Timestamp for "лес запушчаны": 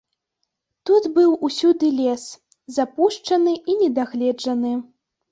1.99-3.53